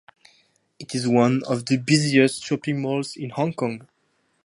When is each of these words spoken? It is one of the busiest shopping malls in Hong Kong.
It 0.79 0.95
is 0.95 1.07
one 1.07 1.43
of 1.47 1.67
the 1.67 1.77
busiest 1.77 2.43
shopping 2.43 2.81
malls 2.81 3.15
in 3.15 3.29
Hong 3.29 3.53
Kong. 3.53 3.87